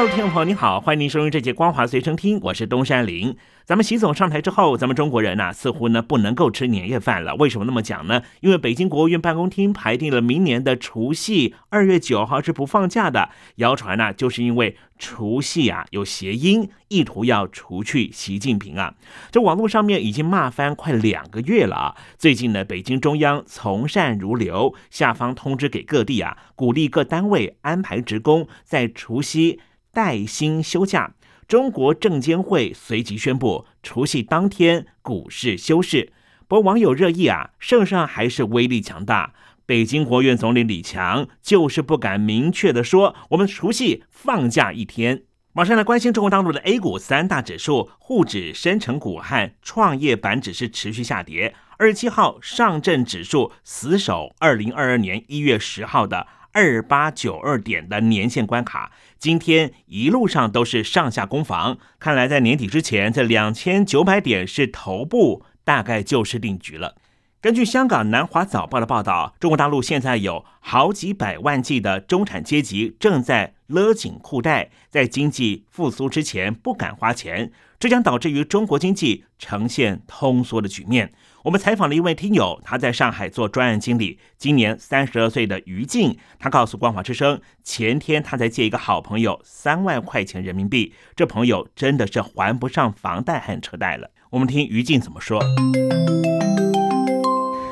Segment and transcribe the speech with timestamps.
[0.00, 3.36] 大陆听众朋友，你好，欢迎您收听这节《光华随身听》，我是东山林。
[3.66, 7.34] 咱们习总上台之后，咱们中国人呐，似乎呢不能够吃年夜饭了。
[7.34, 8.22] 为什么那么讲呢？
[8.40, 13.28] 因为北京国务院办公厅排定了明年的除夕二月九号是不放假的。
[13.56, 18.94] 谣传呢，就是因为除夕啊有谐音，意图要除去习近平啊。
[19.30, 21.96] 这网络上面已经骂翻快两个月了啊。
[22.16, 29.60] 最近呢，北京中央从善如流，下方通知给各地啊，鼓励各单位安排职工在除夕
[29.92, 31.14] 带薪休假。
[31.48, 36.12] 中国证监会随即宣布，除夕当天股市休市。
[36.46, 39.32] 不过网友热议啊，圣上还是威力强大。
[39.66, 45.22] 北京国务院总理李强就是不敢明确的说，我们除夕放假一天。
[45.52, 51.54] 马上来关心中国大陆的 A 股三大指数，沪指、深成股和创业板指是持续下跌。
[51.78, 56.28] 二十七号上证指数死守二零二二年一月十号的。
[56.52, 61.78] 二八九二点的年限关卡，今天一路上都是上下攻防。
[61.98, 66.96] 看来在年底之前，这两千九百点是头部，大概就是定局了。
[67.40, 81.12] 根据香港南华早报的报道，中国大陆现在有好几百万计的中产阶级正在勒紧裤带，在经济复苏之前不敢花钱，这将导致于中国经济呈现通缩的局面。
[81.44, 94.10] 我们采访了一位听友，他在上海做专案经理，今年三十二岁的于静，他告诉光华之声，前天他在借一个好朋友三万块钱人民币，这朋友真的是还不上房贷和车贷了。
[94.30, 95.40] 我们听于静怎么说。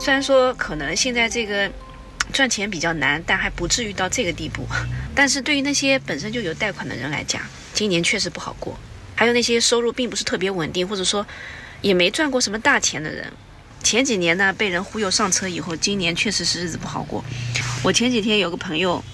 [0.00, 1.70] 虽然说可能现在这个
[2.32, 4.66] 赚钱比较难，但还不至于到这个地步。
[5.14, 7.42] 但是对于那些本身就有贷款的人来讲，
[7.74, 8.78] 今年确实不好过。
[9.14, 11.24] 还有那些收入并不是特别稳定，或者说
[11.80, 13.32] 也没赚过什么大钱的人。
[13.82, 17.22] 前几年呢，被人忽悠上车以后，今年确实是日子不好过。
[17.82, 19.04] 我前几天有个朋友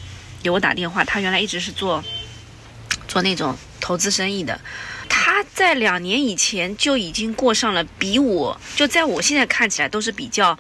[0.43, 2.05] 给我打电话，他原来一直是做
[3.09, 4.61] 做那种投资生意的，
[5.09, 10.59] 他在两年以前就已经过上了比我就在我现在看起来都是比较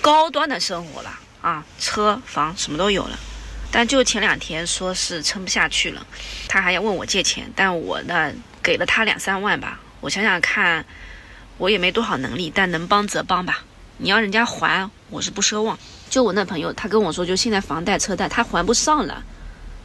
[0.00, 3.18] 高端的生活了啊，车房什么都有了。
[3.70, 6.06] 但就前两天说是撑不下去了，
[6.48, 8.32] 他还要问我借钱，但我呢
[8.62, 10.82] 给了他两三万吧，我想想看。
[11.58, 13.62] 我也没多少能力，但能帮则帮吧。
[13.98, 15.78] 你要人家还，我是不奢望。
[16.08, 19.22] 就我那朋友，他跟我说，就现在房贷车贷他还不上了，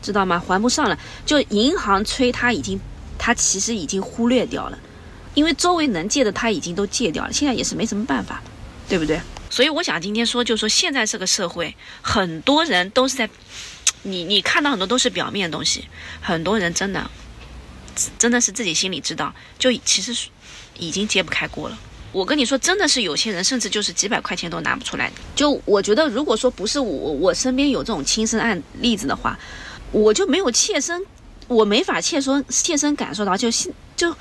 [0.02, 0.42] 知道吗？
[0.48, 2.80] 还不上了，就银行催他已经，
[3.20, 4.80] 他其实已经忽略掉了，
[5.36, 8.42] 因为周围能借的他已经都借掉了，现在也是没什么办法，
[8.90, 9.22] 对不对？
[9.50, 13.30] 所以我想今天说，就说现在这个社会，很多人都是在，
[14.04, 15.88] 你你看到很多都是表面的东西，
[16.22, 17.10] 很多人真的，
[18.18, 20.30] 真的是自己心里知道，就其实。
[20.80, 21.80] 已经揭不开锅了。
[22.12, 25.12] 我跟你说，真的是有些人，甚至就是几百块钱都拿不出来。
[25.36, 29.40] 就我觉得，如果说不是我，我身边有这种亲身案例子的话，
[29.92, 31.04] 我就没有切身，
[31.48, 33.50] 我没法切说切身感受到，就
[33.96, 34.16] 就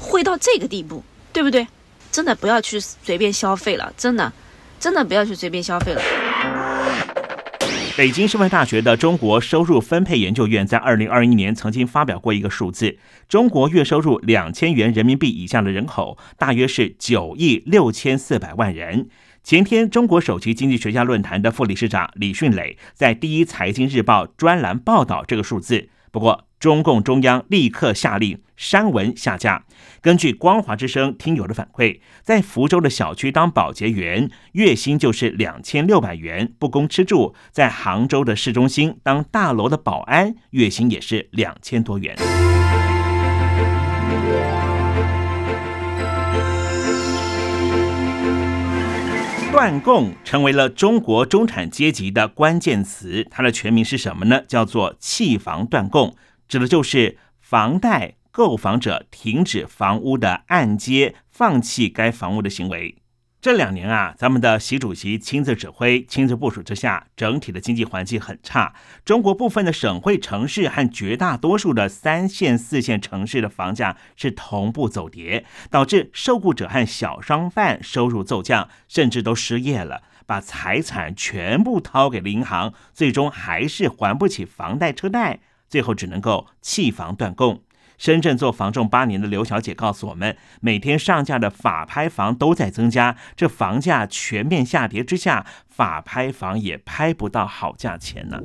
[0.00, 1.64] 会到这个地步，对不对？
[2.10, 4.32] 真的不要去随便消费了，真的，
[4.80, 6.00] 真的不要去随便消费了。
[7.96, 12.96] 北京师范大学的中国收入分配研究院在二零二一年曾经发表过一个数字：
[13.28, 19.08] 中国月收入两千元人民币以下的人口大约是九亿六千四百万人。
[19.42, 25.90] 前天，中国首席经济学家论坛的副理事长李迅磊在第一财经日报专栏报道这个数字。
[26.10, 29.64] 不过，中共中央立刻下令删文下架。
[30.02, 42.14] 根据光华之声听友的反馈，在福州的小区当保洁员，月薪就是两千六百元，不供吃住；在杭州的市中心当大楼的保安，月薪也是两千多元。
[49.50, 54.42] 断供成为了中国中产阶级的关键词，它的全名是什么呢？
[54.46, 56.14] 叫做弃房断供，
[56.46, 62.96] 指的就是房贷购房者停止房屋的按揭，放弃该房屋的行为。
[63.40, 68.74] 这两年啊，咱们的习主席亲自指挥、亲自部署之下，整体的经济环境很差。
[69.02, 87.62] 中国部分的省会城市和绝大多数的三线、四线城市的房价是同步走跌，导致受雇者和小商贩收入骤降，甚至都失业了，把财产全部掏给了银行，最终还是还不起房贷车贷，最后只能够弃房断供。
[88.00, 98.38] 深圳做房仲八年的刘小姐告诉我们，每天上架的法拍房都在增加，这房价全面下跌之下，法拍房也拍不到好价钱呢。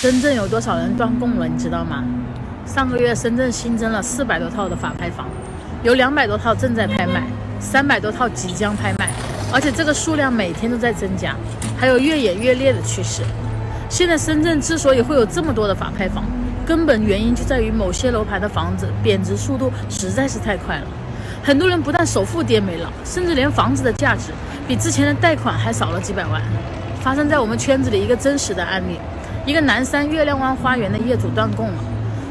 [0.00, 1.46] 深圳有多少人断供了？
[1.46, 2.02] 你知道吗？
[2.64, 5.28] 上个月深圳新增了四百多套的法拍房，
[5.82, 7.22] 有两百多套正在拍卖，
[7.60, 9.10] 三百多套即将拍卖，
[9.52, 11.36] 而且这个数量每天都在增加，
[11.76, 13.22] 还有越演越烈的趋势。
[13.90, 16.24] 现在深圳之所以会有这么多的法拍房，
[16.68, 20.86] 根本原因就在于某些楼盘的房子贬值速度实在是太快了，
[21.42, 24.32] 很多人不但首付跌没了，甚至连房子的价值
[24.66, 26.42] 比之前的贷款还少了几百万。
[27.00, 28.98] 发生在我们圈子里一个真实的案例，
[29.46, 31.78] 一个南山月亮湾花园的业主断供了，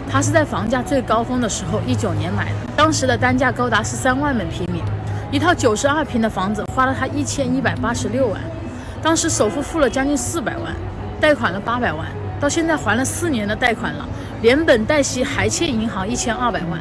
[0.08, 4.84] 他是在房价最高峰的时候，一九年买的，当时的单价高达十三万每平米，
[5.32, 8.40] 一套九十二平的房子花了他一千一百八十六万，
[9.02, 10.76] 当时首付付了将近四百万，
[11.20, 12.06] 贷款了八百万，
[12.40, 14.08] 到现在还了四年的贷款了。
[14.42, 16.80] 连本带息还欠银行一千二百万，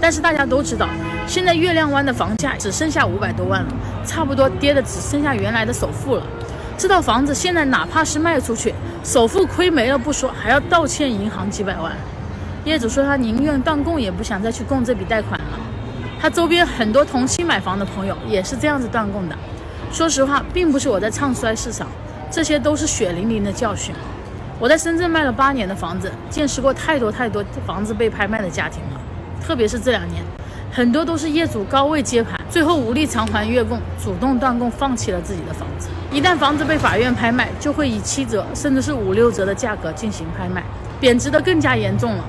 [0.00, 0.88] 但是大家都知道，
[1.26, 3.72] 现在月亮湾的房价只剩下五百多万了，
[4.04, 6.22] 差不多跌的只剩下原来的首付了。
[6.76, 11.92] 这套房子现在哪怕是卖出去，首付亏没了不说，还要倒欠银行几百万。
[12.64, 15.58] 业主说他宁愿断供也不想再去供这笔贷款了。
[16.20, 19.36] 他周边很多同期买房的朋友也是这样子断供的。
[19.90, 21.88] 说实话，并不是我在唱衰市场，
[22.30, 23.94] 这些都是血淋淋的教训。
[24.60, 29.00] 我在深圳卖了八年的房子，见识过太多太多房子被拍卖的家庭了。
[29.40, 30.20] 特别是这两年，
[30.72, 35.88] 很多都是业主高位接盘，最后无力偿还月供，主动断供，放弃了自己的房子。
[36.10, 40.64] 一旦房子被法院拍卖，就会以七折甚至是五六折的价格进行拍卖，
[40.98, 42.24] 贬值的更加严重了。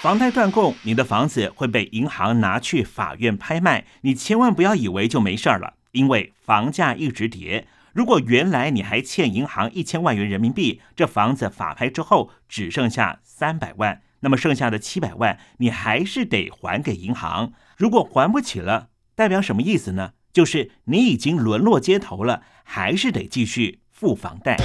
[0.00, 7.66] 房贷断供，你的房子会被银行拿去法院拍卖，你千万不要以为就没事儿了，因为房价一直跌。
[7.92, 17.52] 如果原来你还欠银行一千万元人民币，这房子法拍之后只剩下三百万，那么剩下的七百万你还是得还给银行。
[17.76, 20.12] 如果还不起了，代表什么意思呢？
[20.32, 24.56] 就是你已经沦落街头了，还是得继续付房贷。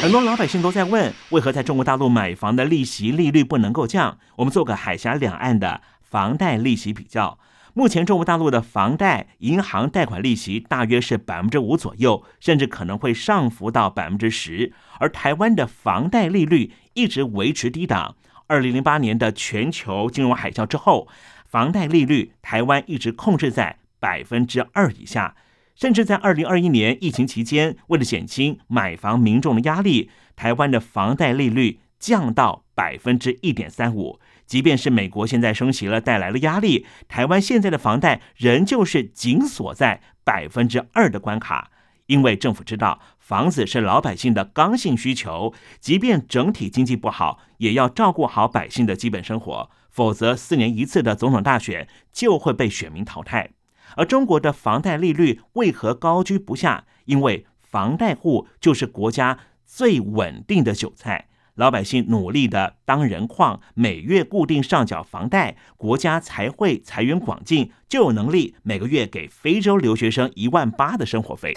[0.00, 4.18] 很多老百姓都在问，为何在中国大陆买房的利息利率不能够降？
[4.36, 5.82] 我们做个海峡两岸的。
[6.08, 7.38] 房贷利息比较，
[7.74, 14.72] 目前中国大陆的房贷银行贷款利息大约是百分之五左右，甚至可能会上浮到百分之十。
[15.00, 18.16] 而台湾的房贷利率一直维持低档。
[18.46, 21.08] 二零零八年的全球金融海啸之后，
[21.46, 25.34] 房贷利率台湾一直控制在百分之二以下，
[25.74, 34.20] 甚至在二零二一年疫情期间，为了减轻买房民众的压力，台湾的房贷利率降到百分之一点三五。
[34.46, 41.70] 即便是美国现在升息了，带来了压力，台湾现在的房贷仍旧是紧锁在百分之二的关卡，
[42.06, 53.50] 因为政府知道房子是老百姓的刚性需求，即便整体经济不好，也要照顾好百姓的基本生活，否则四年一次的总统大选就会被选民淘汰。
[53.96, 56.84] 而中国的房贷利率为何高居不下？
[57.06, 61.28] 因为房贷户就是国家最稳定的韭菜。
[61.56, 71.54] 老百姓努力的当人矿，每月固定上缴房贷，国家才会财源广进，就有能力每个月给非洲留学生一万八的生活费。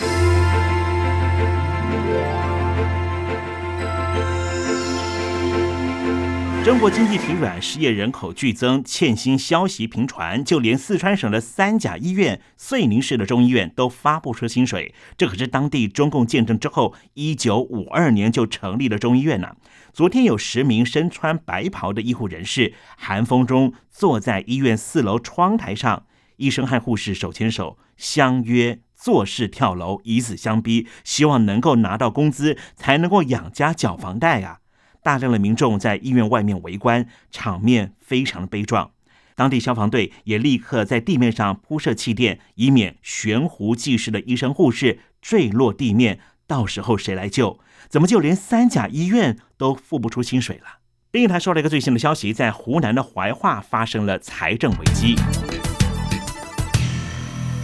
[6.69, 14.93] 中国经济疲软，失业人口剧增，欠薪消息频传，就连四川省的三甲医院、遂宁市的中医院都发不出薪水。
[15.17, 19.55] 这可是当地中共建政之后，一九五二年就成立了中医院呢。
[19.91, 34.59] 昨天有十名身穿白袍的医护人士，寒风中坐在医院四楼窗台上，医生和护士手牵手，相约做事跳楼，以死相逼，希望能够拿到工资，才能够养家缴房贷啊。
[35.01, 38.91] 大量的民众在医院外面围观，场面非常的悲壮。
[39.35, 47.59] 当地消防队也立刻在地面上铺设气垫，以免悬壶济世的医生护士坠落地面，到时候谁来救？
[47.87, 50.79] 怎么就连三甲医院都付不出薪水了？
[51.11, 55.15] 另一台说了一个最新的消息，在湖南的怀化发生了财政危机。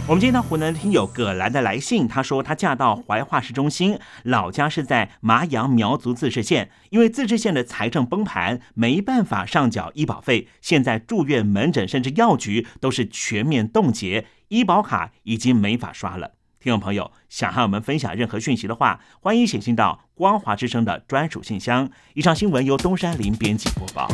[0.08, 16.34] 我们接到湖南听友葛兰的来信，他说他嫁到怀化市中心，老家是在麻阳苗族自治县，因为自治县的财政崩盘，没办法上缴医保费，现在住院、门诊甚至药局都是全面冻结，医保卡已经没法刷了。
[16.60, 21.90] 听众朋友想和我们分享任何讯息的话，欢迎写信到光华之声的专属信箱。
[22.14, 24.08] 以上新闻由东山林编辑播报。